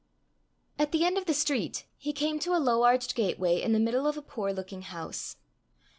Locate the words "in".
3.61-3.71